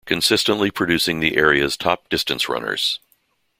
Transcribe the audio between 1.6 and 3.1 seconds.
top distance runners.